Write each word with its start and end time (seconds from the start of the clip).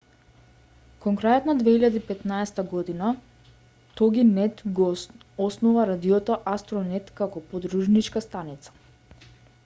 кон 1.03 1.17
крајот 1.17 1.47
на 1.49 1.53
2015 1.57 2.61
година 2.71 3.09
тогинет 3.99 4.63
го 4.79 4.87
основа 5.49 5.85
радиото 5.89 6.39
астронет 6.53 7.11
како 7.21 7.43
подружничка 7.51 8.25
станица 8.27 8.75